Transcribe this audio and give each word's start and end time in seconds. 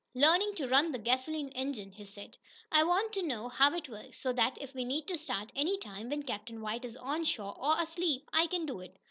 "Learning 0.15 0.55
to 0.55 0.67
run 0.67 0.91
the 0.91 0.97
gasoline 0.97 1.49
engine," 1.49 1.91
he 1.91 2.03
said. 2.03 2.35
"I 2.71 2.83
want 2.83 3.13
to 3.13 3.21
know 3.21 3.49
how 3.49 3.71
it 3.75 3.87
works 3.87 4.19
so 4.19 4.33
that 4.33 4.57
if 4.59 4.73
we 4.73 4.83
need 4.83 5.05
to 5.09 5.15
start 5.19 5.51
any 5.55 5.77
time 5.77 6.09
when 6.09 6.23
Captain 6.23 6.59
White 6.59 6.85
is 6.85 6.97
on 6.97 7.23
shore, 7.23 7.55
or 7.59 7.79
asleep, 7.79 8.27
I 8.33 8.47
can 8.47 8.65
do 8.65 8.79
it." 8.79 8.97